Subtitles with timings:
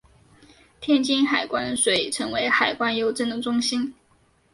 [0.79, 3.93] 天津海关遂成为海关邮政的中心。